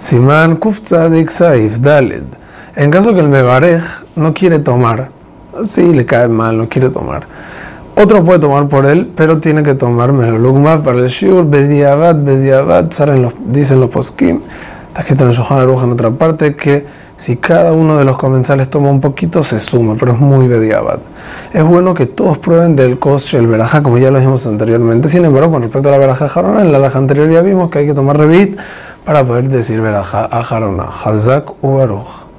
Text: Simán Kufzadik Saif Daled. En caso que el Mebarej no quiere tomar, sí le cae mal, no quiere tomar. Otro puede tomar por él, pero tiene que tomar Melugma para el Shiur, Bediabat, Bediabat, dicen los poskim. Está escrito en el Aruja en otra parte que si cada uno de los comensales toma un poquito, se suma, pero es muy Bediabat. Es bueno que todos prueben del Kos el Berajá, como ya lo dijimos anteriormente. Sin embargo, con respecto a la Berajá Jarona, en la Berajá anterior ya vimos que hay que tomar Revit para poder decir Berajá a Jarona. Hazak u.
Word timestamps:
Simán 0.00 0.56
Kufzadik 0.56 1.28
Saif 1.28 1.78
Daled. 1.80 2.24
En 2.74 2.90
caso 2.90 3.12
que 3.12 3.20
el 3.20 3.28
Mebarej 3.28 3.82
no 4.16 4.32
quiere 4.32 4.58
tomar, 4.58 5.10
sí 5.62 5.92
le 5.92 6.06
cae 6.06 6.26
mal, 6.26 6.56
no 6.56 6.70
quiere 6.70 6.88
tomar. 6.88 7.26
Otro 7.96 8.24
puede 8.24 8.38
tomar 8.38 8.66
por 8.66 8.86
él, 8.86 9.10
pero 9.14 9.40
tiene 9.40 9.62
que 9.62 9.74
tomar 9.74 10.14
Melugma 10.14 10.82
para 10.82 11.00
el 11.00 11.08
Shiur, 11.08 11.44
Bediabat, 11.44 12.24
Bediabat, 12.24 12.94
dicen 13.44 13.80
los 13.80 13.90
poskim. 13.90 14.40
Está 14.88 15.02
escrito 15.02 15.24
en 15.24 15.30
el 15.32 15.62
Aruja 15.62 15.84
en 15.84 15.92
otra 15.92 16.10
parte 16.10 16.56
que 16.56 16.86
si 17.16 17.36
cada 17.36 17.74
uno 17.74 17.98
de 17.98 18.04
los 18.06 18.16
comensales 18.16 18.70
toma 18.70 18.88
un 18.88 19.02
poquito, 19.02 19.42
se 19.42 19.60
suma, 19.60 19.96
pero 20.00 20.12
es 20.12 20.18
muy 20.18 20.48
Bediabat. 20.48 21.00
Es 21.52 21.62
bueno 21.62 21.92
que 21.92 22.06
todos 22.06 22.38
prueben 22.38 22.74
del 22.74 22.98
Kos 22.98 23.34
el 23.34 23.46
Berajá, 23.46 23.82
como 23.82 23.98
ya 23.98 24.10
lo 24.10 24.16
dijimos 24.16 24.46
anteriormente. 24.46 25.10
Sin 25.10 25.26
embargo, 25.26 25.50
con 25.50 25.60
respecto 25.60 25.90
a 25.90 25.92
la 25.92 25.98
Berajá 25.98 26.26
Jarona, 26.26 26.62
en 26.62 26.72
la 26.72 26.78
Berajá 26.78 26.98
anterior 26.98 27.28
ya 27.28 27.42
vimos 27.42 27.68
que 27.68 27.80
hay 27.80 27.86
que 27.86 27.92
tomar 27.92 28.16
Revit 28.16 28.58
para 29.04 29.24
poder 29.24 29.48
decir 29.48 29.80
Berajá 29.80 30.28
a 30.30 30.42
Jarona. 30.42 30.84
Hazak 30.84 31.62
u. 31.62 32.29